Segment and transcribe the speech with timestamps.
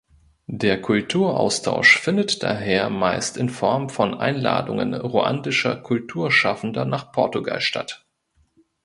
[0.47, 8.03] Der Kulturaustausch findet daher meist in Form von Einladungen ruandischer Kulturschaffender nach Portugal statt.